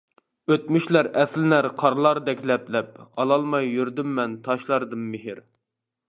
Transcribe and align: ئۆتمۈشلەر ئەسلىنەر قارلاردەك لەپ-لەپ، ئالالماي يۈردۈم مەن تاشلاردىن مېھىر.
ئۆتمۈشلەر 0.53 1.09
ئەسلىنەر 1.23 1.67
قارلاردەك 1.81 2.41
لەپ-لەپ، 2.51 2.97
ئالالماي 3.21 3.69
يۈردۈم 3.73 4.17
مەن 4.21 4.33
تاشلاردىن 4.49 5.05
مېھىر. 5.11 5.43